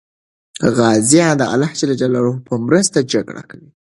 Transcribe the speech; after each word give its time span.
غازیان 0.75 1.31
د 1.39 1.41
الله 1.53 2.35
په 2.47 2.53
مرسته 2.65 2.97
جګړه 3.13 3.43
کوي. 3.49 3.69